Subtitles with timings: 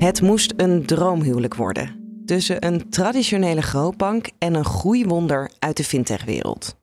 [0.00, 6.76] Het moest een droomhuwelijk worden tussen een traditionele grootbank en een groeiwonder uit de fintechwereld.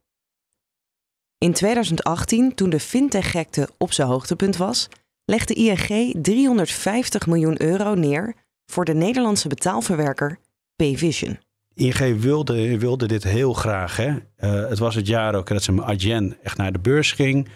[1.37, 4.87] In 2018, toen de fintech-gekte op zijn hoogtepunt was,
[5.25, 8.35] legde ING 350 miljoen euro neer
[8.65, 10.39] voor de Nederlandse betaalverwerker
[10.75, 11.39] Payvision.
[11.73, 13.97] ING wilde, wilde dit heel graag.
[13.97, 14.09] Hè?
[14.09, 17.47] Uh, het was het jaar ook dat ze met Adyen echt naar de beurs ging.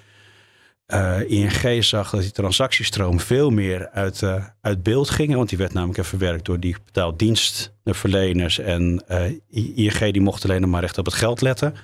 [0.94, 5.36] Uh, ING zag dat die transactiestroom veel meer uit, uh, uit beeld ging.
[5.36, 8.60] Want die werd namelijk verwerkt door die betaaldienstverleners.
[8.60, 9.04] En
[9.50, 11.76] ING die mocht alleen nog maar recht op het geld letten.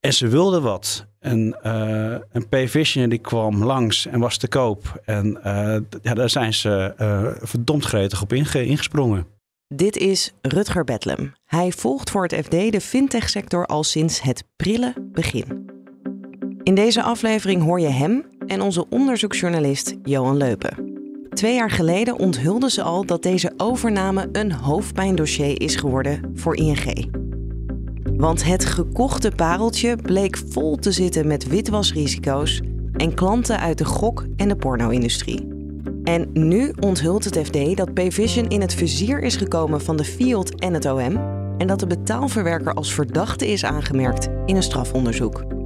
[0.00, 1.06] En ze wilden wat.
[1.18, 5.00] En uh, een Payvision die kwam langs en was te koop.
[5.04, 9.26] En uh, ja, daar zijn ze uh, verdomd gretig op inge ingesprongen.
[9.74, 11.32] Dit is Rutger Bedlem.
[11.44, 15.79] Hij volgt voor het FD de fintech-sector al sinds het prille begin.
[16.70, 20.92] In deze aflevering hoor je hem en onze onderzoeksjournalist Johan Leupen.
[21.30, 27.10] Twee jaar geleden onthulden ze al dat deze overname een hoofdpijndossier is geworden voor ING.
[28.16, 32.60] Want het gekochte pareltje bleek vol te zitten met witwasrisico's
[32.96, 35.48] en klanten uit de gok- en de porno-industrie.
[36.04, 40.60] En nu onthult het FD dat Payvision in het vizier is gekomen van de FIOD
[40.60, 41.16] en het OM
[41.58, 45.59] en dat de betaalverwerker als verdachte is aangemerkt in een strafonderzoek.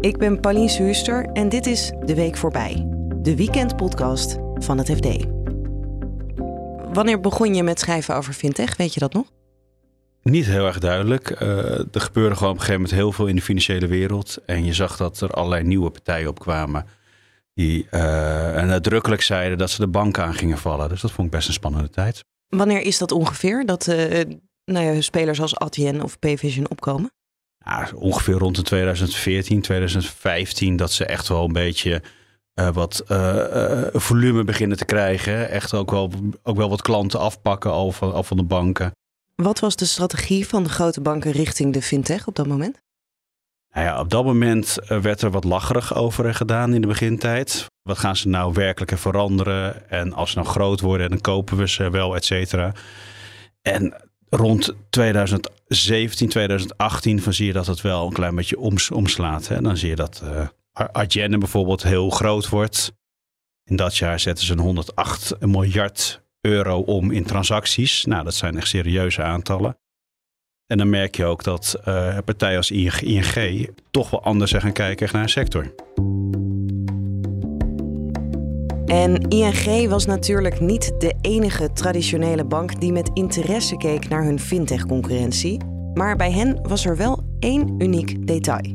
[0.00, 5.26] Ik ben Pauline Suuster en dit is De Week Voorbij, de weekendpodcast van het FD.
[6.92, 9.32] Wanneer begon je met schrijven over fintech, weet je dat nog?
[10.22, 11.40] Niet heel erg duidelijk.
[11.40, 14.38] Uh, er gebeurde gewoon op een gegeven moment heel veel in de financiële wereld.
[14.46, 16.86] En je zag dat er allerlei nieuwe partijen opkwamen.
[17.54, 18.00] Die uh,
[18.62, 20.88] nadrukkelijk zeiden dat ze de banken aan gingen vallen.
[20.88, 22.24] Dus dat vond ik best een spannende tijd.
[22.48, 23.66] Wanneer is dat ongeveer?
[23.66, 24.20] Dat uh,
[24.64, 27.10] nou ja, spelers als Adyen of Payvision opkomen?
[27.94, 30.76] Ongeveer rond de 2014, 2015.
[30.76, 32.02] Dat ze echt wel een beetje
[32.54, 33.02] wat
[33.92, 35.50] volume beginnen te krijgen.
[35.50, 36.10] Echt ook wel,
[36.42, 38.90] ook wel wat klanten afpakken al van, al van de banken.
[39.34, 42.80] Wat was de strategie van de grote banken richting de fintech op dat moment?
[43.72, 47.66] Nou ja, op dat moment werd er wat lacherig over gedaan in de begintijd.
[47.82, 49.90] Wat gaan ze nou werkelijk veranderen?
[49.90, 52.72] En als ze nou groot worden, dan kopen we ze wel, et cetera.
[53.62, 59.48] En rond 2017, 2018 van zie je dat het wel een klein beetje oms, omslaat.
[59.48, 59.60] Hè?
[59.60, 62.92] Dan zie je dat uh, bijvoorbeeld heel groot wordt.
[63.64, 68.04] In dat jaar zetten ze een 108 miljard euro om in transacties.
[68.04, 69.78] Nou, dat zijn echt serieuze aantallen.
[70.66, 74.72] En dan merk je ook dat uh, partijen als ING toch wel anders zijn gaan
[74.72, 75.74] kijken naar een sector.
[78.90, 84.40] En ING was natuurlijk niet de enige traditionele bank die met interesse keek naar hun
[84.40, 85.60] fintech-concurrentie.
[85.94, 88.74] Maar bij hen was er wel één uniek detail.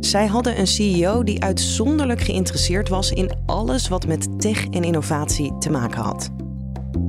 [0.00, 5.58] Zij hadden een CEO die uitzonderlijk geïnteresseerd was in alles wat met tech en innovatie
[5.58, 6.30] te maken had.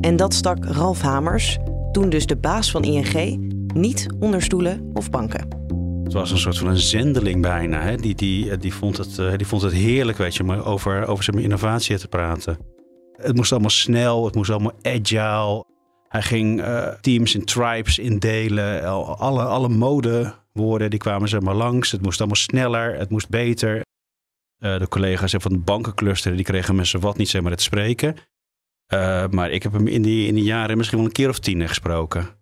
[0.01, 1.57] En dat stak Ralf Hamers,
[1.91, 3.39] toen dus de baas van ING,
[3.73, 5.60] niet onder stoelen of banken.
[6.11, 7.81] Het was een soort van een zendeling bijna.
[7.81, 7.95] Hè?
[7.95, 11.23] Die, die, die, vond het, eh, die vond het heerlijk weet je, maar over, over
[11.23, 12.57] zijn innovatie te praten.
[13.11, 15.65] Het moest allemaal snel, het moest allemaal agile.
[16.07, 18.83] Hij ging uh, teams in tribes indelen.
[19.17, 21.91] Alle, alle modewoorden die kwamen zeg maar langs.
[21.91, 23.81] Het moest allemaal sneller, het moest beter.
[24.57, 28.15] De collega's van de bankencluster die kregen mensen wat niet zeg maar het spreken.
[29.29, 31.67] Maar ik heb hem in die, in die jaren misschien wel een keer of tien
[31.67, 32.40] gesproken.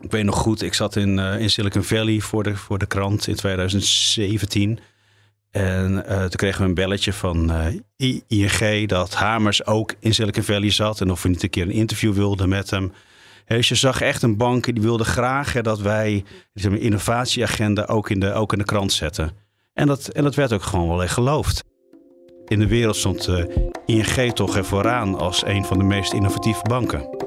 [0.00, 2.86] Ik weet nog goed, ik zat in, uh, in Silicon Valley voor de, voor de
[2.86, 4.78] krant in 2017.
[5.50, 7.52] En uh, toen kregen we een belletje van
[8.28, 11.00] ING dat Hamers ook in Silicon Valley zat.
[11.00, 12.92] En of we niet een keer een interview wilden met hem.
[13.46, 18.20] Dus je zag echt een bank die wilde graag dat wij een innovatieagenda ook in,
[18.20, 19.32] de, ook in de krant zetten.
[19.72, 21.64] En dat, en dat werd ook gewoon wel echt geloofd.
[22.46, 23.44] In de wereld stond uh,
[23.86, 27.23] ING toch er vooraan als een van de meest innovatieve banken.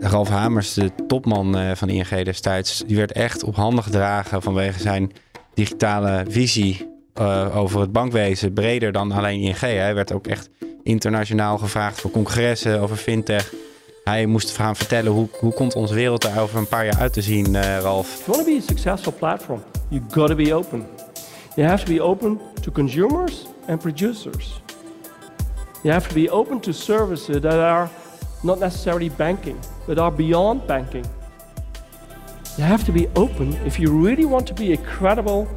[0.00, 4.80] Ralf Hamers, de topman uh, van ING destijds, die werd echt op handen gedragen vanwege
[4.80, 5.12] zijn
[5.54, 6.88] digitale visie
[7.20, 9.60] uh, over het bankwezen, breder dan alleen ING.
[9.60, 10.50] Hij werd ook echt
[10.82, 13.52] internationaal gevraagd voor congressen over fintech.
[14.04, 17.12] Hij moest gaan vertellen hoe, hoe komt onze wereld er over een paar jaar uit
[17.12, 18.18] te zien, uh, Ralf.
[18.18, 20.86] If want to be a successful platform, you got to be open.
[21.56, 24.62] You have to be open to consumers and producers.
[25.82, 27.88] You have to be open to services that are
[28.42, 29.58] not necessarily banking,
[29.88, 31.04] but are beyond banking.
[32.58, 35.48] You have to be open if you really want to be a credible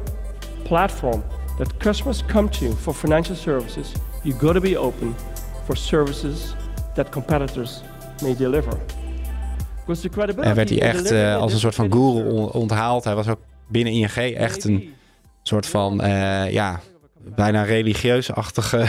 [0.64, 1.22] platform
[1.58, 3.92] that customers come to for financial services.
[4.24, 5.14] You've got to be open
[5.66, 6.54] for services
[6.94, 7.82] that competitors
[8.22, 8.78] may deliver.
[10.36, 13.04] En werd hij echt uh, als een soort van guru onthaald.
[13.04, 14.94] Hij was ook binnen ING echt een
[15.42, 16.80] soort van, uh, ja,
[17.24, 18.86] bijna religieus-achtige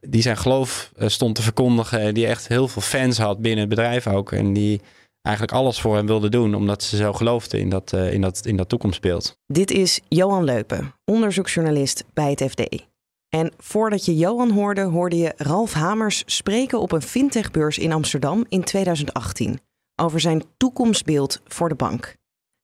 [0.00, 2.14] die zijn geloof eh, stond te verkondigen.
[2.14, 4.32] Die echt heel veel fans had binnen het bedrijf ook.
[4.32, 4.80] En die
[5.22, 8.46] eigenlijk alles voor hem wilde doen, omdat ze zo geloofden in dat, uh, in dat,
[8.46, 9.38] in dat toekomstbeeld.
[9.46, 12.86] Dit is Johan Leupen, onderzoeksjournalist bij het FD.
[13.28, 18.44] En voordat je Johan hoorde, hoorde je Ralf Hamers spreken op een fintechbeurs in Amsterdam
[18.48, 19.60] in 2018
[20.00, 22.16] over zijn toekomstbeeld voor de bank.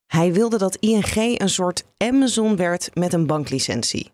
[0.07, 4.11] Hij wilde dat ING een soort Amazon werd met een banklicentie.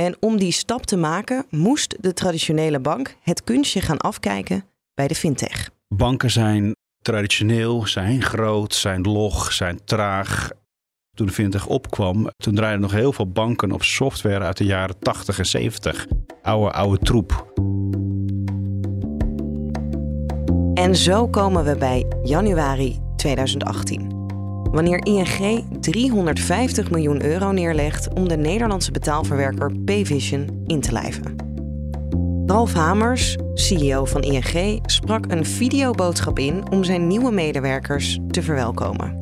[0.00, 4.64] En om die stap te maken, moest de traditionele bank het kunstje gaan afkijken
[4.94, 5.70] bij de fintech.
[5.88, 10.50] Banken zijn traditioneel, zijn groot, zijn log, zijn traag.
[11.16, 14.98] Toen de fintech opkwam, toen draaiden nog heel veel banken op software uit de jaren
[14.98, 16.06] 80 en 70.
[16.42, 17.52] Oude, oude troep.
[20.74, 24.19] En zo komen we bij januari 2018.
[24.70, 31.36] Wanneer ING 350 miljoen euro neerlegt om de Nederlandse betaalverwerker Payvision in te lijven.
[32.46, 39.16] Ralf Hamers, CEO van ING, sprak een videoboodschap in om zijn nieuwe medewerkers te verwelkomen.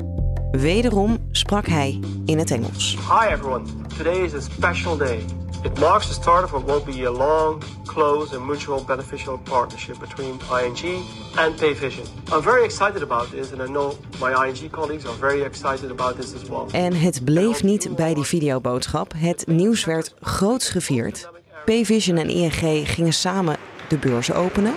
[0.51, 2.97] Wederom sprak hij in het Engels.
[2.97, 3.65] Hi everyone.
[3.97, 5.19] Today is a special day.
[5.63, 9.99] It marks the start of what will be a long, close and mutual beneficial partnership
[9.99, 11.03] between ING
[11.35, 12.05] and Payvision.
[12.31, 16.15] I'm very excited about this and I know my ING colleagues are very excited about
[16.15, 16.65] this as well.
[16.71, 19.13] En het bleef niet bij die videoboodschap.
[19.17, 21.29] Het nieuws werd groots gevierd.
[21.65, 23.57] Payvision en ING gingen samen
[23.87, 24.73] de beurs openen.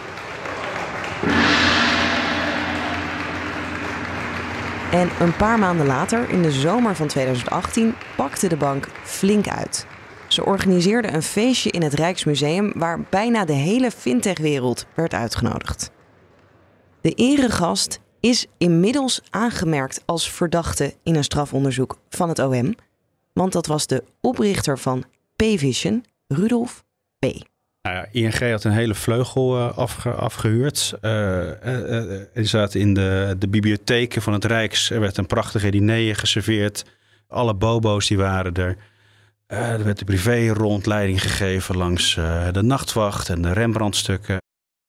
[4.93, 9.87] En een paar maanden later, in de zomer van 2018, pakte de bank flink uit.
[10.33, 15.91] Ze organiseerde een feestje in het Rijksmuseum waar bijna de hele fintechwereld werd uitgenodigd.
[17.01, 22.75] De eregast is inmiddels aangemerkt als verdachte in een strafonderzoek van het OM,
[23.33, 25.05] want dat was de oprichter van
[25.37, 26.85] Payvision, Rudolf
[27.19, 27.25] P.
[27.83, 30.95] Nou ja, ING had een hele vleugel afge, afgehuurd.
[31.03, 34.91] Uh, uh, die zaten in de, de bibliotheken van het Rijks.
[34.91, 36.85] Er werd een prachtige diner geserveerd.
[37.29, 38.77] Alle bobo's die waren er.
[39.53, 42.15] Er werd de privé-rondleiding gegeven langs
[42.53, 44.41] de nachtwacht en de Rembrandtstukken.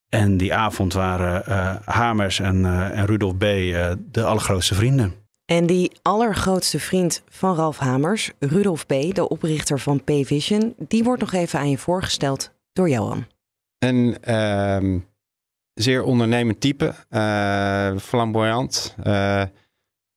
[0.09, 3.45] En die avond waren Hamers en, en Rudolf B.
[4.11, 5.13] de allergrootste vrienden.
[5.45, 11.21] En die allergrootste vriend van Ralf Hamers, Rudolf B., de oprichter van Payvision, die wordt
[11.21, 13.25] nog even aan je voorgesteld door Johan.
[13.77, 15.01] Een uh,
[15.73, 18.95] zeer ondernemend type, uh, flamboyant.
[19.03, 19.43] Uh,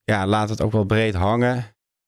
[0.03, 1.65] ja, laat het ook wel breed hangen.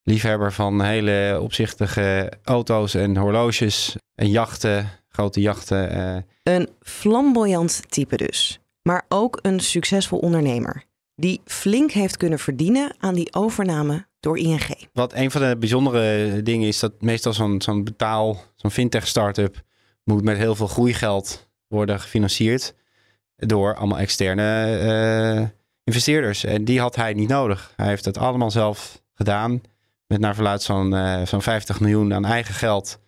[0.10, 5.98] Liefhebber van hele opzichtige auto's en horloges en jachten, grote jachten.
[5.98, 6.18] Uh.
[6.44, 10.84] Een flamboyant type dus, maar ook een succesvol ondernemer.
[11.16, 14.88] Die flink heeft kunnen verdienen aan die overname door ING.
[14.94, 19.62] Wat een van de bijzondere dingen is dat meestal zo'n zo'n betaal, zo'n fintech startup
[20.04, 22.74] moet met heel veel groeigeld worden gefinancierd
[23.36, 24.80] door allemaal externe
[25.42, 25.48] uh,
[25.84, 26.44] investeerders.
[26.44, 27.74] En die had hij niet nodig.
[27.76, 29.62] Hij heeft het allemaal zelf gedaan.
[30.14, 33.00] Met naar verluid zo'n uh, zo'n 50 miljoen aan eigen geld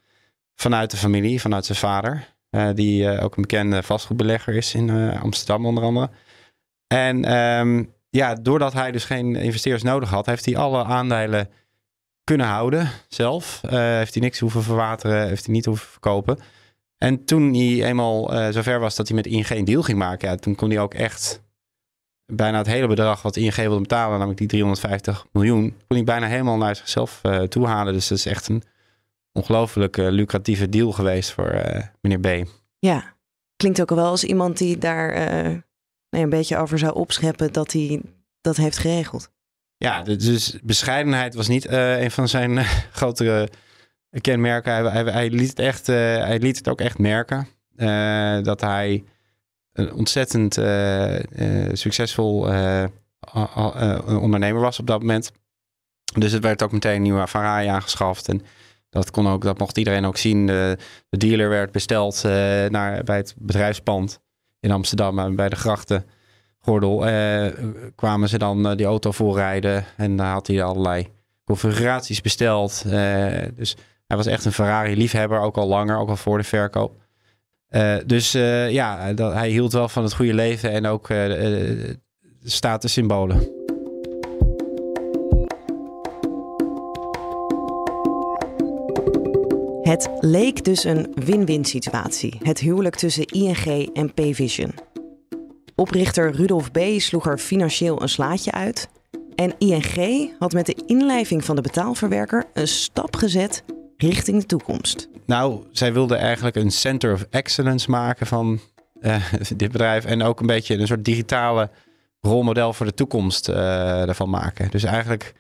[0.56, 2.28] vanuit de familie, vanuit zijn vader.
[2.50, 6.10] Uh, die ook een bekende vastgoedbelegger is in Amsterdam onder andere.
[6.88, 11.50] En um, ja, doordat hij dus geen investeerders nodig had, heeft hij alle aandelen
[12.24, 13.62] kunnen houden zelf.
[13.68, 16.40] heeft hij niks hoeven verwateren, heeft hij niet hoeven verkopen.
[16.98, 20.56] En toen hij eenmaal zover was dat hij met ING een deal ging maken, toen
[20.56, 21.42] kon hij ook echt
[22.32, 26.28] bijna het hele bedrag wat ING wilde betalen, namelijk die 350 miljoen, kon hij bijna
[26.28, 27.94] helemaal naar zichzelf uh, toe halen.
[27.94, 28.64] Dus dat is echt een
[29.32, 31.62] ongelooflijk uh, lucratieve deal geweest voor
[32.02, 32.50] meneer B.
[32.80, 33.16] Ja,
[33.56, 35.14] klinkt ook wel als iemand die daar
[36.10, 38.02] nee, een beetje over zou opscheppen dat hij
[38.42, 39.30] dat heeft geregeld.
[39.78, 42.58] Ja, dus bescheidenheid was niet een van zijn
[43.00, 43.50] grotere
[44.22, 44.74] kenmerken.
[44.74, 47.48] Hij, hij, hij, liet het echt, hij liet het ook echt merken.
[48.44, 49.04] Dat hij
[49.74, 51.16] een ontzettend uh,
[51.72, 52.40] succesvol
[54.08, 55.32] ondernemer was op dat moment.
[56.14, 58.28] Dus het werd ook meteen een nieuwe Ferrari aangeschaft.
[58.28, 58.42] En
[58.90, 60.48] dat, kon ook, dat mocht iedereen ook zien.
[60.48, 60.78] De,
[61.10, 62.24] de dealer werd besteld
[62.70, 64.20] naar, bij het bedrijfspand
[64.60, 66.06] in Amsterdam, bij de grachten.
[66.60, 66.98] Gordel,
[67.96, 69.86] kwamen ze dan die auto voorrijden.
[69.98, 71.08] En daar had hij allerlei
[71.46, 72.84] configuraties besteld.
[73.56, 73.76] dus
[74.08, 77.02] hij was echt een Ferrari-liefhebber, ook al langer, ook al voor de verkoop.
[77.72, 81.18] Uh, dus uh, ja, dat, hij hield wel van het goede leven en ook uh,
[81.18, 82.00] de
[82.44, 83.60] statussymbolen.
[89.82, 94.74] Het leek dus een win-win situatie, het huwelijk tussen ING en Payvision.
[95.76, 96.80] Oprichter Rudolf B.
[96.98, 98.90] sloeg er financieel een slaatje uit.
[99.36, 103.64] En ING had met de inlijving van de betaalverwerker een stap gezet
[103.98, 105.10] richting de toekomst.
[105.32, 108.60] Nou, zij wilden eigenlijk een center of excellence maken van
[109.02, 110.06] uh, dit bedrijf.
[110.06, 111.70] En ook een beetje een soort digitale
[112.22, 114.72] rolmodel voor de toekomst uh, ervan maken.
[114.72, 115.34] Dus eigenlijk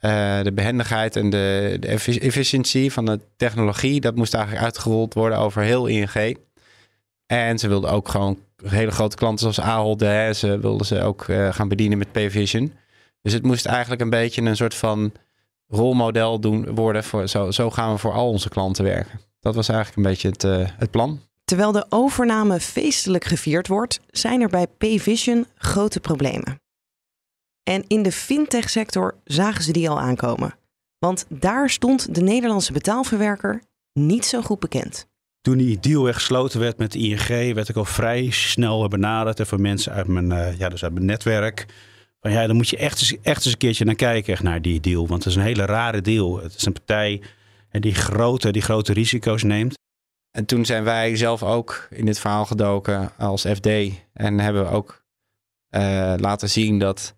[0.00, 1.88] uh, de behendigheid en de, de
[2.20, 6.38] efficiëntie van de technologie, dat moest eigenlijk uitgerold worden over heel ING.
[7.26, 10.00] En ze wilden ook gewoon hele grote klanten zoals Ahold,
[10.36, 12.72] ze wilden ze ook gaan bedienen met Payvision.
[13.22, 15.12] Dus het moest eigenlijk een beetje een soort van
[15.74, 17.04] rolmodel doen, worden.
[17.04, 19.20] Voor, zo, zo gaan we voor al onze klanten werken.
[19.40, 21.20] Dat was eigenlijk een beetje het, uh, het plan.
[21.44, 26.60] Terwijl de overname feestelijk gevierd wordt, zijn er bij Payvision grote problemen.
[27.62, 30.54] En in de fintech-sector zagen ze die al aankomen.
[30.98, 33.62] Want daar stond de Nederlandse betaalverwerker
[33.92, 35.06] niet zo goed bekend.
[35.40, 39.40] Toen die deal weer gesloten werd met ING, werd ik al vrij snel benaderd.
[39.40, 41.66] En van mensen uit mijn, uh, ja, dus uit mijn netwerk
[42.32, 45.06] ja, dan moet je echt eens, echt eens een keertje naar kijken naar die deal.
[45.06, 46.42] Want het is een hele rare deal.
[46.42, 47.22] Het is een partij
[47.70, 49.74] die grote, die grote risico's neemt.
[50.30, 53.68] En toen zijn wij zelf ook in dit verhaal gedoken als FD.
[54.12, 55.04] En hebben we ook
[55.70, 57.14] uh, laten zien dat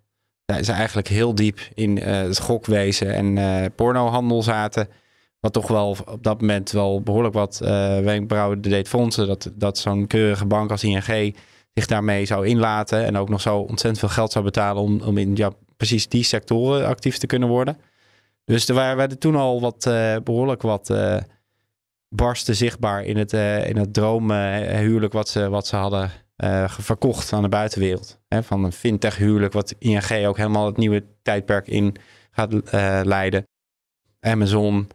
[0.62, 4.88] ze eigenlijk heel diep in uh, het gokwezen en uh, pornohandel zaten.
[5.40, 7.58] Wat toch wel op dat moment wel behoorlijk wat
[8.02, 9.26] wenkbrauwen deed fondsen.
[9.26, 11.36] Dat, dat zo'n keurige bank als ING
[11.76, 15.18] zich daarmee zou inlaten en ook nog zo ontzettend veel geld zou betalen om, om
[15.18, 17.78] in ja, precies die sectoren actief te kunnen worden.
[18.44, 21.16] Dus er waren toen al wat uh, behoorlijk wat uh,
[22.08, 26.10] barsten zichtbaar in het, uh, in het droomhuwelijk wat, ze, wat ze hadden
[26.68, 28.18] verkocht aan de buitenwereld.
[28.28, 31.94] Hè, van een fintech huwelijk wat ING ook helemaal het nieuwe tijdperk in
[32.30, 32.52] gaat
[33.06, 33.46] leiden.
[34.20, 34.88] Amazon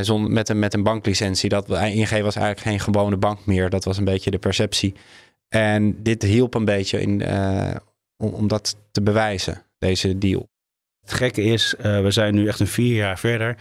[0.00, 1.48] zon, met, een, met een banklicentie.
[1.48, 3.70] Dat, ING was eigenlijk geen gewone bank meer.
[3.70, 4.94] Dat was een beetje de perceptie.
[5.52, 7.74] En dit hielp een beetje in, uh,
[8.16, 10.48] om, om dat te bewijzen, deze deal.
[11.00, 13.56] Het gekke is, uh, we zijn nu echt een vier jaar verder.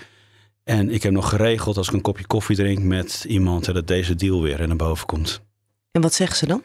[0.63, 4.15] En ik heb nog geregeld als ik een kopje koffie drink met iemand dat deze
[4.15, 5.41] deal weer naar boven komt.
[5.91, 6.63] En wat zeggen ze dan?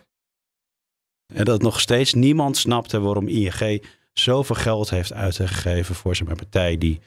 [1.35, 6.79] En dat nog steeds niemand snapte waarom ING zoveel geld heeft uitgegeven voor zijn partij
[6.79, 7.01] die,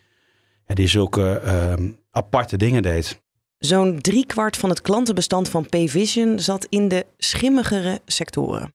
[0.66, 3.22] die zulke uh, aparte dingen deed.
[3.60, 8.74] Zo'n driekwart van het klantenbestand van Payvision zat in de schimmigere sectoren.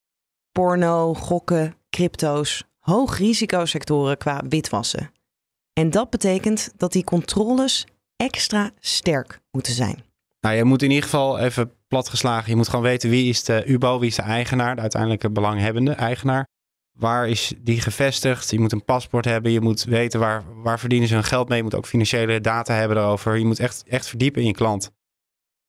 [0.53, 5.11] Porno, gokken, crypto's, hoogrisicosectoren qua witwassen.
[5.73, 7.87] En dat betekent dat die controles
[8.17, 10.05] extra sterk moeten zijn.
[10.41, 12.51] Nou, je moet in ieder geval even platgeslagen.
[12.51, 15.93] Je moet gewoon weten wie is de UBO, wie is de eigenaar, de uiteindelijke belanghebbende
[15.93, 16.47] eigenaar.
[16.95, 18.51] Waar is die gevestigd?
[18.51, 19.53] Je moet een paspoort hebben.
[19.53, 21.57] Je moet weten waar, waar verdienen ze hun geld mee.
[21.57, 23.37] Je moet ook financiële data hebben erover.
[23.39, 24.91] Je moet echt, echt verdiepen in je klant.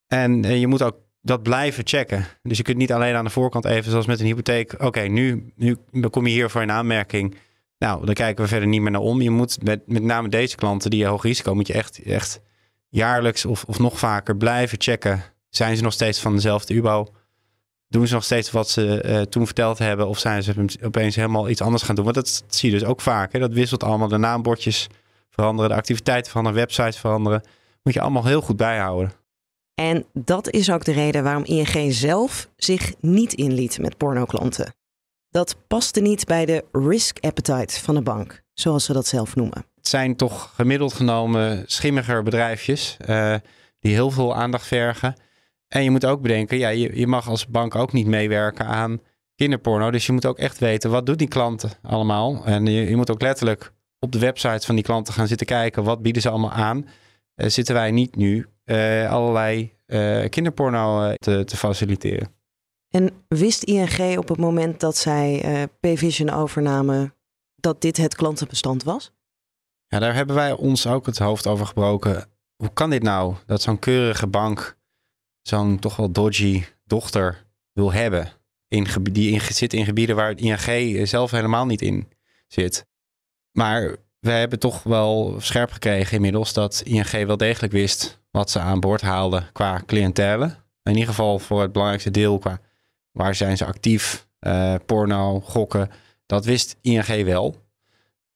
[0.06, 2.26] En, en je moet ook dat blijven checken.
[2.42, 4.82] Dus je kunt niet alleen aan de voorkant even, zoals met een hypotheek.
[4.82, 5.76] Oké, nu, nu
[6.10, 7.36] kom je hier voor een aanmerking.
[7.78, 9.22] Nou, dan kijken we verder niet meer naar om.
[9.22, 12.40] Je moet met, met name deze klanten die hoog risico, moet je echt, echt
[12.88, 15.22] jaarlijks of, of nog vaker blijven checken.
[15.48, 17.06] Zijn ze nog steeds van dezelfde UBO?
[17.88, 20.08] Doen ze nog steeds wat ze uh, toen verteld hebben?
[20.08, 22.04] Of zijn ze opeens helemaal iets anders gaan doen?
[22.04, 23.32] Want dat zie je dus ook vaak.
[23.32, 23.38] Hè?
[23.38, 24.08] Dat wisselt allemaal.
[24.08, 24.86] De naambordjes
[25.30, 27.42] veranderen, de activiteiten van de websites veranderen.
[27.82, 29.12] Moet je allemaal heel goed bijhouden.
[29.74, 34.74] En dat is ook de reden waarom ING zelf zich niet inliet met pornoklanten.
[35.30, 39.64] Dat paste niet bij de risk appetite van de bank, zoals ze dat zelf noemen.
[39.74, 43.34] Het zijn toch gemiddeld genomen schimmiger bedrijfjes uh,
[43.80, 45.16] die heel veel aandacht vergen.
[45.76, 49.00] En je moet ook bedenken, ja, je, je mag als bank ook niet meewerken aan
[49.34, 49.90] kinderporno.
[49.90, 52.44] Dus je moet ook echt weten, wat doen die klanten allemaal?
[52.44, 55.84] En je, je moet ook letterlijk op de website van die klanten gaan zitten kijken,
[55.84, 56.86] wat bieden ze allemaal aan?
[57.36, 62.28] Uh, zitten wij niet nu uh, allerlei uh, kinderporno te, te, faciliteren?
[62.88, 67.14] En wist ING op het moment dat zij Payvision overnamen
[67.56, 69.12] dat dit het klantenbestand was?
[69.86, 72.24] Ja, daar hebben wij ons ook het hoofd over gebroken.
[72.56, 73.34] Hoe kan dit nou?
[73.46, 74.75] Dat zo'n keurige bank
[75.46, 78.32] zo'n toch wel dodgy dochter wil hebben.
[78.68, 82.08] In die in, zit in gebieden waar het ING zelf helemaal niet in
[82.46, 82.86] zit.
[83.52, 88.58] Maar we hebben toch wel scherp gekregen inmiddels dat ING wel degelijk wist wat ze
[88.58, 90.56] aan boord haalden qua cliëntele.
[90.82, 92.60] In ieder geval voor het belangrijkste deel qua
[93.12, 95.90] waar zijn ze actief, uh, porno, gokken.
[96.26, 97.64] Dat wist ING wel.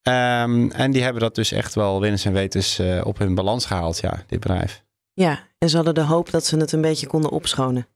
[0.02, 3.66] Um, en die hebben dat dus echt wel winnens en wetens uh, op hun balans
[3.66, 4.84] gehaald, ja, dit bedrijf.
[5.12, 7.86] Ja, en ze hadden de hoop dat ze het een beetje konden opschonen.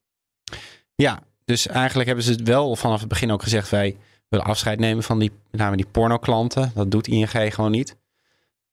[0.94, 3.97] Ja, dus eigenlijk hebben ze het wel vanaf het begin ook gezegd: wij
[4.28, 6.73] willen afscheid nemen van die, met name die pornoklanten.
[6.75, 7.97] Dat doet ING gewoon niet.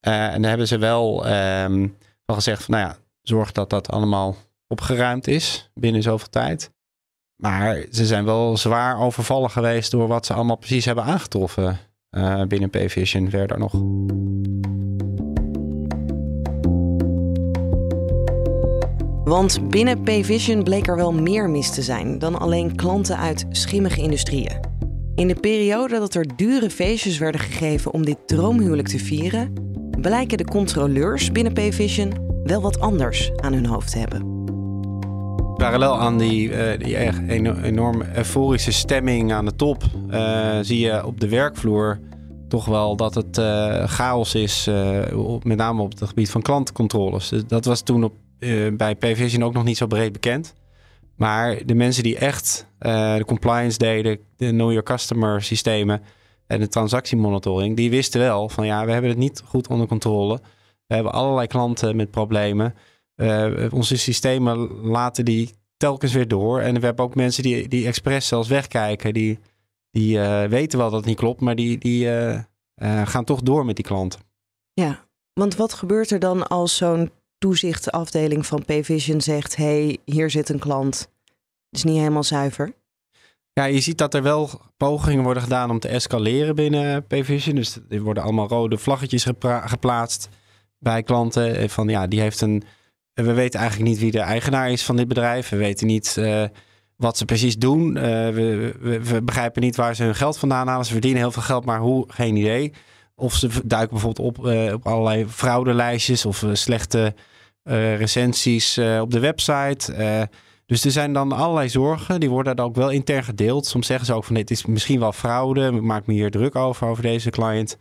[0.08, 3.90] Uh, en dan hebben ze wel, um, wel gezegd: van, nou ja, zorg dat dat
[3.90, 4.36] allemaal
[4.68, 6.72] opgeruimd is binnen zoveel tijd.
[7.36, 11.80] Maar ze zijn wel zwaar overvallen geweest door wat ze allemaal precies hebben aangetroffen
[12.12, 13.74] uh, binnen Payvision verder nog.
[19.32, 24.02] Want binnen Payvision bleek er wel meer mis te zijn dan alleen klanten uit schimmige
[24.02, 24.60] industrieën.
[25.16, 29.54] In de periode dat er dure feestjes werden gegeven om dit droomhuwelijk te vieren,
[30.02, 34.44] blijken de controleurs binnen Payvision wel wat anders aan hun hoofd te hebben.
[35.56, 36.98] Parallel aan die, die
[37.62, 42.00] enorm euforische stemming aan de top, uh, zie je op de werkvloer
[42.48, 44.70] toch wel dat het uh, chaos is,
[45.44, 47.34] met name op het gebied van klantcontroles.
[47.48, 48.14] Dat was toen op,
[48.74, 50.54] bij Payvision ook nog niet zo breed bekend.
[51.16, 56.02] Maar de mensen die echt de compliance deden, de know your customer systemen
[56.48, 60.40] en de transactiemonitoring, die wisten wel van ja, we hebben het niet goed onder controle.
[60.88, 62.76] We hebben allerlei klanten met problemen.
[63.16, 66.60] Uh, onze systemen laten die telkens weer door.
[66.60, 69.14] En we hebben ook mensen die, die expres zelfs wegkijken.
[69.14, 69.40] Die,
[69.92, 72.40] die uh, weten wel dat het niet klopt, maar die, die uh,
[73.06, 74.20] gaan toch door met die klanten.
[74.74, 80.50] Ja, want wat gebeurt er dan als zo'n toezichtafdeling van Payvision zegt: hey, hier zit
[80.50, 81.00] een klant.
[81.70, 82.74] Het is niet helemaal zuiver.
[83.54, 87.56] Ja, je ziet dat er wel pogingen worden gedaan om te escaleren binnen Payvision.
[87.56, 89.26] Dus er worden allemaal rode vlaggetjes
[89.66, 90.30] geplaatst
[90.80, 91.70] bij klanten.
[91.70, 92.64] Van ja, die heeft een
[93.14, 95.50] we weten eigenlijk niet wie de eigenaar is van dit bedrijf.
[95.50, 96.44] We weten niet uh,
[96.96, 97.94] wat ze precies doen.
[97.94, 100.86] We, we, we, begrijpen niet waar ze hun geld vandaan halen.
[100.86, 102.06] Ze verdienen heel veel geld, maar hoe?
[102.08, 102.74] Geen idee.
[103.16, 107.14] Of ze duiken bijvoorbeeld op, uh, op allerlei fraudelijstjes of slechte
[107.96, 110.30] recensies op de website.
[110.66, 112.20] dus er zijn dan allerlei zorgen.
[112.20, 113.66] Die worden dan ook wel intern gedeeld.
[113.66, 115.72] Soms zeggen ze ook van dit is misschien wel fraude.
[115.74, 117.78] Ik maak me hier druk over, over deze client.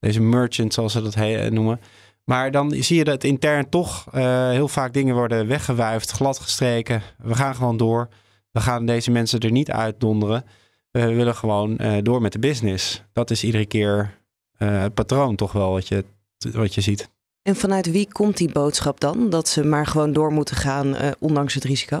[0.00, 1.80] Deze merchant, zoals ze dat noemen.
[2.24, 4.06] Maar dan zie je dat intern toch
[4.50, 7.02] heel vaak dingen worden weggewuifd, gladgestreken.
[7.18, 8.08] We gaan gewoon door.
[8.50, 10.44] We gaan deze mensen er niet uitdonderen.
[10.90, 13.02] We willen gewoon door met de business.
[13.12, 14.18] Dat is iedere keer
[14.56, 16.04] het patroon toch wel wat je,
[16.52, 17.08] wat je ziet.
[17.44, 19.30] En vanuit wie komt die boodschap dan?
[19.30, 21.98] Dat ze maar gewoon door moeten gaan, ondanks het risico?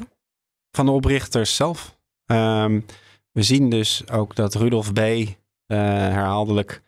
[0.70, 1.98] Van de oprichters zelf.
[2.26, 2.84] Um,
[3.32, 5.00] we zien dus ook dat Rudolf B.
[5.66, 6.82] herhaaldelijk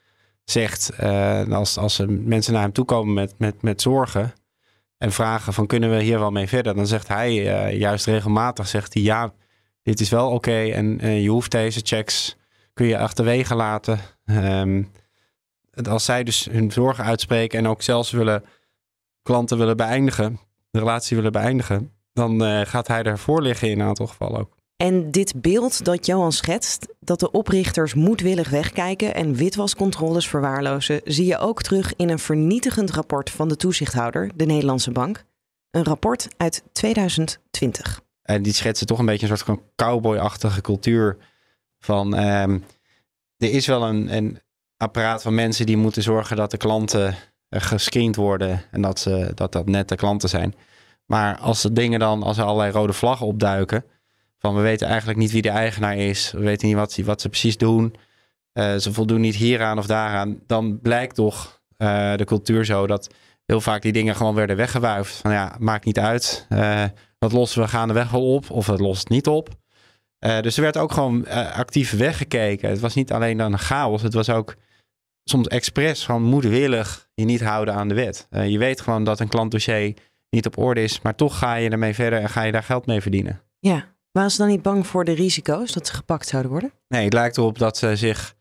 [0.50, 4.32] zegt, uh, als, als mensen naar hem toe komen met, met, met zorgen
[4.98, 8.68] en vragen van kunnen we hier wel mee verder, dan zegt hij uh, juist regelmatig,
[8.68, 9.32] zegt hij ja,
[9.82, 12.36] dit is wel oké en uh, je hoeft deze checks,
[12.72, 13.98] kun je achterwege laten.
[14.24, 14.90] Um,
[15.82, 18.44] als zij dus hun zorgen uitspreken en ook zelfs willen
[19.22, 20.38] klanten willen beëindigen,
[20.70, 24.56] de relatie willen beëindigen, dan gaat hij ervoor liggen in een aantal gevallen ook.
[24.76, 31.26] En dit beeld dat Johan schetst, dat de oprichters moedwillig wegkijken en witwascontroles verwaarlozen, zie
[31.26, 35.24] je ook terug in een vernietigend rapport van de toezichthouder, de Nederlandse Bank.
[35.70, 38.00] Een rapport uit 2020.
[38.22, 41.16] En die schetsen toch een beetje een soort van cowboy-achtige cultuur.
[41.78, 42.64] Van um,
[43.36, 44.40] er is wel een, een
[44.76, 47.14] apparaat van mensen die moeten zorgen dat de klanten
[47.50, 50.54] gescreend worden en dat, ze, dat dat net de klanten zijn.
[51.06, 53.84] Maar als de dingen dan, als er allerlei rode vlaggen opduiken,
[54.38, 56.32] van we weten eigenlijk niet wie de eigenaar is.
[56.32, 57.94] We weten niet wat, wat ze precies doen.
[58.52, 60.40] Uh, ze voldoen niet hieraan of daaraan.
[60.46, 63.14] Dan blijkt toch uh, de cultuur zo dat
[63.46, 65.16] heel vaak die dingen gewoon werden weggewuifd.
[65.16, 66.46] Van ja, maakt niet uit.
[66.48, 66.84] Uh,
[67.18, 69.48] wat lossen we gaandeweg wel op of het lost niet op.
[70.18, 72.70] dus er werd ook gewoon actief weggekeken.
[72.70, 74.02] Het was niet alleen dan een chaos.
[74.02, 74.54] Het was ook
[75.24, 78.28] soms expres gewoon moedwillig je niet houden aan de wet.
[78.30, 79.96] je weet gewoon dat een klantdossier
[80.30, 81.00] niet op orde is.
[81.00, 83.40] Maar toch ga je ermee verder en ga je daar geld mee verdienen.
[83.58, 86.72] Ja, waren ze dan niet bang voor de risico's dat ze gepakt zouden worden?
[86.88, 88.34] Nee, het lijkt erop dat ze zich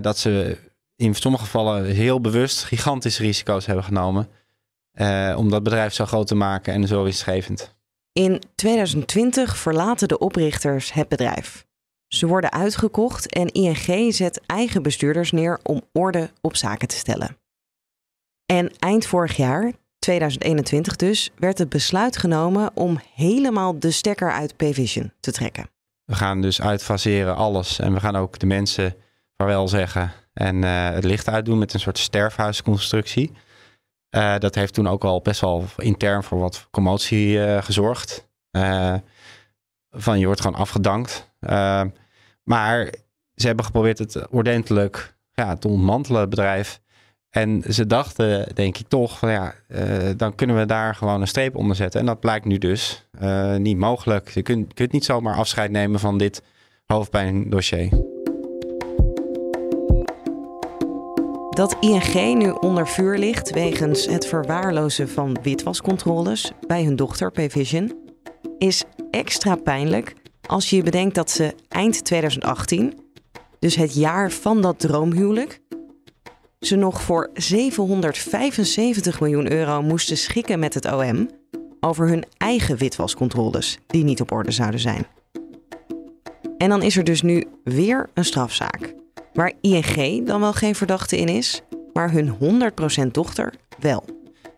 [0.00, 0.58] dat ze
[0.96, 4.28] in sommige gevallen heel bewust gigantische risico's hebben genomen.
[5.36, 7.76] Om dat bedrijf zo groot te maken en zo winstgevend.
[8.12, 11.66] In 2020 verlaten de oprichters het bedrijf.
[12.08, 17.36] Ze worden uitgekocht en ING zet eigen bestuurders neer om orde op zaken te stellen.
[18.46, 24.56] En eind vorig jaar, 2021 dus, werd het besluit genomen om helemaal de stekker uit
[24.56, 25.70] Pvision te trekken.
[26.04, 28.94] We gaan dus uitfaseren alles en we gaan ook de mensen
[29.36, 33.32] vaarwel zeggen en uh, het licht uitdoen met een soort sterfhuisconstructie.
[34.16, 38.28] Uh, dat heeft toen ook al best wel intern voor wat commotie uh, gezorgd.
[39.90, 41.30] van je wordt gewoon afgedankt.
[42.42, 42.92] maar
[43.34, 46.80] ze hebben geprobeerd het ordentelijk ja, te ontmantelen, het bedrijf.
[47.30, 49.54] En ze dachten, denk ik toch, van ja,
[50.16, 52.00] dan kunnen we daar gewoon een streep onder zetten.
[52.00, 53.08] En dat blijkt nu dus
[53.56, 54.28] niet mogelijk.
[54.28, 56.42] Je kunt, kunt niet zomaar afscheid nemen van dit
[56.86, 58.11] hoofdpijndossier.
[61.52, 67.92] Dat ING nu onder vuur ligt wegens het verwaarlozen van witwascontroles bij hun dochter Pvision
[68.58, 70.14] is extra pijnlijk
[70.46, 72.94] als je bedenkt dat ze eind 2018,
[73.58, 75.60] dus het jaar van dat droomhuwelijk,
[76.60, 81.28] ze nog voor 775 miljoen euro moesten schikken met het OM.
[81.80, 85.06] over hun eigen witwascontroles die niet op orde zouden zijn.
[86.58, 88.94] En dan is er dus nu weer een strafzaak,
[89.32, 92.36] waar ING dan wel geen verdachte in is, maar hun
[93.04, 94.04] 100% dochter wel.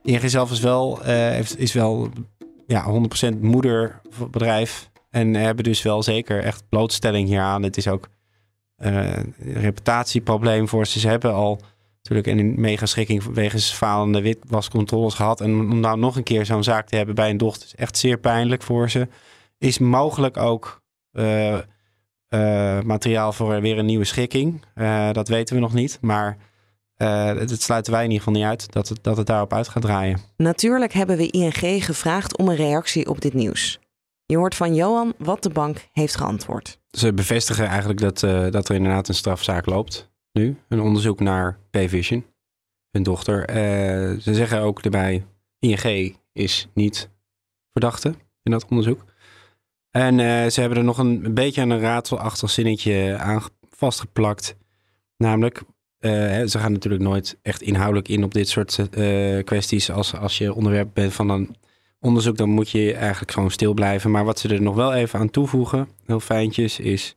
[0.02, 2.08] ING zelf is wel, uh, is wel
[2.66, 2.84] ja,
[3.34, 7.62] 100% moederbedrijf en hebben dus wel zeker echt blootstelling hieraan.
[7.62, 8.08] Het is ook
[8.78, 11.00] uh, een reputatieprobleem voor ze.
[11.00, 11.60] Ze hebben al
[11.96, 15.40] natuurlijk een megaschikking wegens falende witwascontroles gehad.
[15.40, 17.98] En om nou nog een keer zo'n zaak te hebben bij een dochter is echt
[17.98, 19.08] zeer pijnlijk voor ze.
[19.58, 20.82] Is mogelijk ook
[21.12, 21.58] uh,
[22.34, 24.62] uh, materiaal voor weer een nieuwe schikking.
[25.12, 25.98] dat weten we nog niet.
[26.00, 26.36] Maar
[27.46, 29.82] dat sluiten wij in ieder geval niet uit dat het, dat het daarop uit gaat
[29.82, 30.20] draaien.
[30.36, 33.78] Natuurlijk hebben we ING gevraagd om een reactie op dit nieuws.
[34.26, 36.78] Je hoort van Johan wat de bank heeft geantwoord.
[36.90, 40.56] Ze bevestigen eigenlijk dat, uh, dat er inderdaad een strafzaak loopt nu.
[40.68, 42.24] Een onderzoek naar Payvision,
[42.90, 43.48] hun dochter.
[43.48, 45.24] Uh, ze zeggen ook erbij,
[45.58, 47.10] ING is niet
[47.72, 49.04] verdachte in dat onderzoek.
[49.96, 54.56] En uh, ze hebben er nog een, beetje aan een raadselachtig zinnetje aan vastgeplakt.
[55.16, 55.62] Namelijk,
[56.46, 58.88] ze gaan natuurlijk nooit echt inhoudelijk in op dit soort
[59.44, 61.56] kwesties als, als je onderwerp bent van een
[62.00, 64.10] onderzoek, dan moet je eigenlijk gewoon stil blijven.
[64.10, 67.14] Maar wat ze er nog wel even aan toevoegen, heel fijntjes, is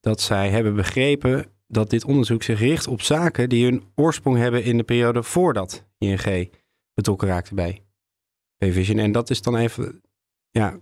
[0.00, 4.64] dat zij hebben begrepen dat dit onderzoek zich richt op zaken die hun oorsprong hebben
[4.64, 6.50] in de periode voordat ING
[6.94, 7.82] betrokken raakte bij
[8.58, 8.98] Payvision.
[8.98, 10.02] En dat is dan even
[10.50, 10.78] ja,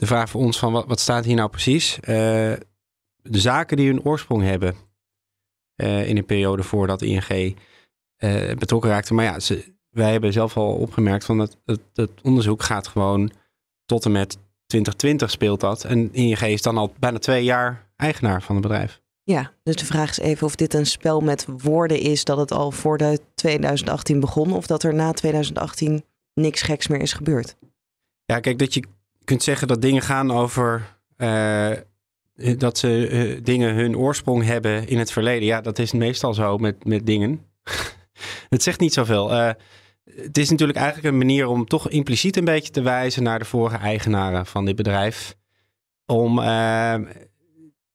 [0.00, 1.96] de vraag voor ons van wat, wat staat hier nou precies?
[2.00, 2.06] Uh,
[3.22, 4.74] de zaken die hun oorsprong hebben
[5.76, 7.54] uh, in een periode voordat ING uh,
[8.16, 9.14] eh, betrokken raakte.
[9.14, 13.32] Maar ja, ze, wij hebben zelf al opgemerkt van dat het, het, onderzoek gaat gewoon
[13.84, 15.84] tot en met 2020 speelt dat.
[15.84, 19.00] En ING is dan al bijna twee jaar eigenaar van het bedrijf.
[19.22, 22.52] Ja, dus de vraag is even of dit een spel met woorden is dat het
[22.52, 27.56] al voor de 2018 begon of dat er na 2018 niks geks meer is gebeurd.
[28.24, 28.84] Ja, kijk, dat je
[29.30, 31.70] kunt zeggen dat dingen gaan over uh,
[32.56, 35.46] dat ze uh, dingen hun oorsprong hebben in het verleden.
[35.46, 37.46] Ja, dat is meestal zo met, met dingen.
[38.48, 39.30] het zegt niet zoveel.
[39.30, 43.44] Het is natuurlijk eigenlijk een manier om toch impliciet een beetje te wijzen naar de
[43.44, 45.36] vorige eigenaren van dit bedrijf.
[46.06, 46.40] Om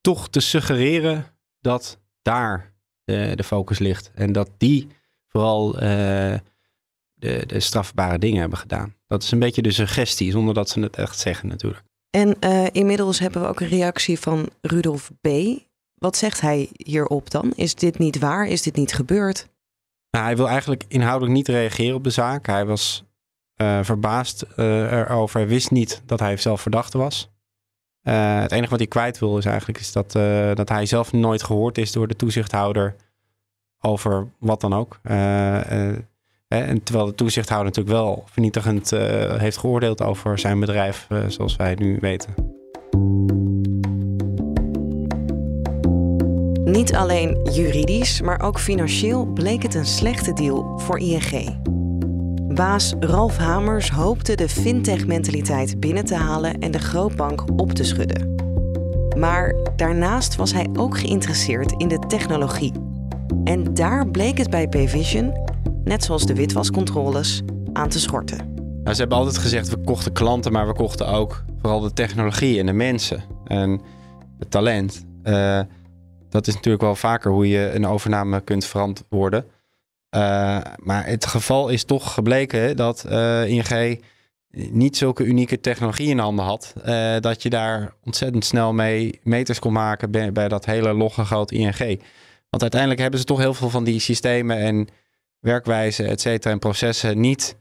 [0.02, 1.26] toch te suggereren
[1.62, 4.12] dat daar de, focus ligt.
[4.14, 4.88] En dat die
[5.28, 5.80] vooral
[7.16, 8.96] de, de strafbare dingen hebben gedaan.
[9.08, 11.84] Dat is een beetje de suggestie, zonder dat ze het echt zeggen natuurlijk.
[12.10, 15.28] En uh, inmiddels hebben we ook een reactie van Rudolf B.
[15.96, 17.52] Wat zegt hij hierop dan?
[17.56, 18.48] Is dit niet waar?
[18.48, 19.48] Is dit niet gebeurd?
[20.10, 22.46] Nou, hij wil eigenlijk inhoudelijk niet reageren op de zaak.
[22.46, 23.04] Hij was
[23.62, 25.40] uh, verbaasd uh, erover.
[25.40, 27.30] Hij wist niet dat hij zelf verdachte was.
[28.04, 30.12] Uh, het enige wat hij kwijt wil is eigenlijk is dat,
[30.58, 32.96] dat hij zelf nooit gehoord is door de toezichthouder
[33.82, 35.00] over wat dan ook.
[36.62, 38.90] En terwijl de toezichthouder natuurlijk wel vernietigend
[39.38, 42.34] heeft geoordeeld over zijn bedrijf, zoals wij nu weten.
[46.64, 51.64] Niet alleen juridisch, maar ook financieel bleek het een slechte deal voor ING.
[52.54, 58.36] Baas Ralf Hamers hoopte de fintech-mentaliteit binnen te halen en de grootbank op te schudden.
[59.18, 62.72] Maar daarnaast was hij ook geïnteresseerd in de technologie.
[63.44, 65.34] En daar bleek het bij Payvision,
[65.86, 67.42] net zoals de witwascontroles,
[67.74, 68.54] aan te schorten.
[68.56, 72.60] Nou, ze hebben altijd gezegd, we kochten klanten, maar we kochten ook vooral de technologie
[72.60, 73.82] en de mensen en
[74.40, 75.06] het talent.
[75.24, 75.60] Uh,
[76.30, 79.46] dat is natuurlijk wel vaker hoe je een overname kunt verantwoorden.
[80.16, 80.22] Uh,
[80.78, 84.02] maar het geval is toch gebleken dat uh, ING
[84.72, 86.74] niet zulke unieke technologie in handen had.
[87.20, 91.52] Dat je daar ontzettend snel mee meters kon maken bij, bij dat hele logge groot
[91.52, 92.02] ING.
[92.50, 94.88] Want uiteindelijk hebben ze toch heel veel van die systemen en
[95.46, 97.58] werkwijzen, et cetera, en processen niet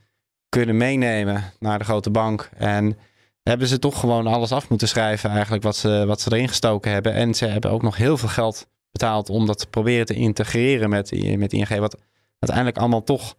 [0.49, 2.51] kunnen meenemen naar de grote bank.
[2.57, 2.99] En
[3.42, 6.92] hebben ze toch gewoon alles af moeten schrijven, eigenlijk wat ze, wat ze erin gestoken
[6.92, 7.12] hebben.
[7.12, 10.90] En ze hebben ook nog heel veel geld betaald om dat te proberen te integreren
[10.90, 11.68] met, met ING.
[11.68, 12.01] Wat
[12.38, 13.37] uiteindelijk allemaal toch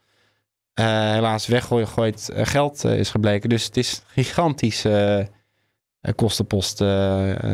[0.80, 3.50] uh, helaas weggegooid uh, geld uh, is gebleken.
[3.50, 5.28] Dus het is gigantische
[6.16, 6.84] kostenpost,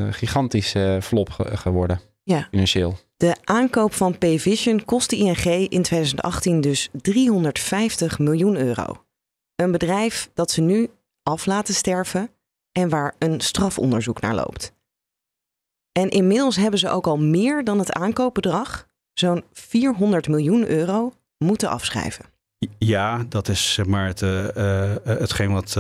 [0.10, 2.02] gigantische flop ge geworden.
[2.24, 2.48] Ja.
[2.50, 2.98] Financieel.
[3.22, 9.04] De aankoop van Payvision kostte ING in 2018 dus 350 miljoen euro.
[9.56, 10.90] Een bedrijf dat ze nu
[11.24, 12.30] af laten sterven
[12.72, 14.74] en waar een strafonderzoek naar loopt.
[15.92, 21.70] En inmiddels hebben ze ook al meer dan het aankoopbedrag, zo'n 400 miljoen euro, moeten
[21.70, 22.26] afschrijven.
[22.78, 24.48] Ja, dat is maar het, uh,
[25.04, 25.78] hetgeen wat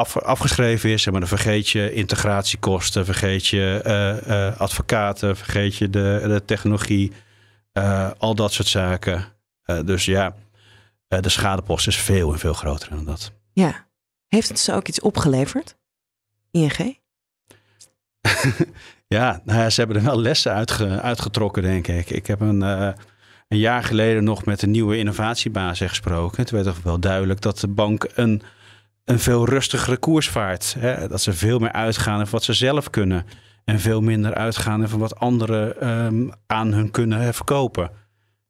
[0.00, 1.02] af, afgeschreven is.
[1.02, 7.12] Zeg maar, dan vergeet je integratiekosten, vergeet je advocaten, vergeet je de, de technologie,
[8.18, 9.24] al dat soort zaken.
[9.84, 10.34] dus ja,
[11.08, 13.32] de schadepost is veel en veel groter dan dat.
[13.52, 13.86] Ja,
[14.28, 15.76] Heeft het ze ook iets opgeleverd?
[16.50, 16.98] ING?
[19.16, 22.10] ja, nou ja, ze hebben er wel lessen uitge, uitgetrokken, denk ik.
[22.10, 22.90] Ik heb een, uh,
[23.48, 26.40] een jaar geleden nog met een nieuwe innovatiebaas gesproken.
[26.40, 28.42] Het werd toch wel duidelijk dat de bank een,
[29.04, 30.76] een veel rustigere koers vaart.
[30.78, 31.08] Hè?
[31.08, 33.24] Dat ze veel meer uitgaan van wat ze zelf kunnen.
[33.64, 37.90] En veel minder uitgaan van wat anderen um, aan hun kunnen verkopen.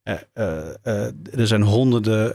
[0.05, 1.05] Uh, uh,
[1.39, 2.33] er zijn honderden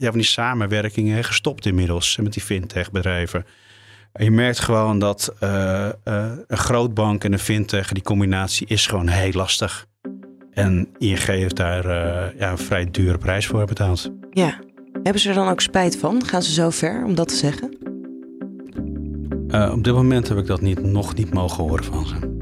[0.00, 3.44] ja, van die samenwerkingen gestopt inmiddels met die fintech-bedrijven.
[4.12, 9.86] Je merkt gewoon dat een grootbank en een fintech, die combinatie is gewoon heel lastig.
[10.50, 11.86] En ING heeft daar
[12.36, 14.12] ja, een vrij dure prijs voor betaald.
[14.30, 14.58] Ja.
[14.92, 16.24] Hebben ze er dan ook spijt van?
[16.24, 17.76] Gaan ze zo ver om dat te zeggen?
[19.72, 22.36] op dit moment heb ik dat niet, nog niet mogen horen van ze.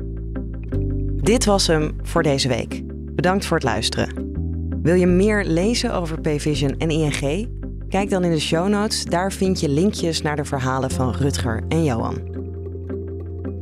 [1.22, 2.82] Dit was hem voor deze week.
[3.14, 4.08] Bedankt voor het luisteren.
[4.82, 7.48] Wil je meer lezen over Payvision en ING?
[7.88, 9.04] Kijk dan in de show notes.
[9.04, 12.18] Daar vind je linkjes naar de verhalen van Rutger en Johan.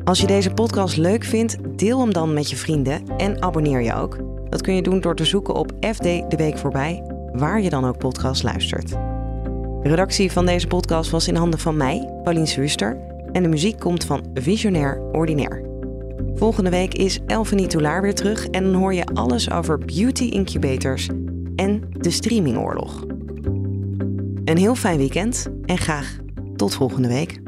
[0.04, 3.94] Als je deze podcast leuk vindt, deel hem dan met je vrienden en abonneer je
[3.94, 4.18] ook.
[4.48, 7.84] Dat kun je doen door te zoeken op FD de Week voorbij, waar je dan
[7.84, 8.88] ook podcast luistert.
[8.88, 12.96] De redactie van deze podcast was in handen van mij, Paulien Swuster,
[13.32, 15.72] en de muziek komt van Visionair Ordinaire.
[16.34, 21.08] Volgende week is Elfanie Toulaar weer terug en dan hoor je alles over beauty incubators
[21.56, 23.04] en de streamingoorlog.
[24.44, 26.16] Een heel fijn weekend en graag
[26.56, 27.43] tot volgende week.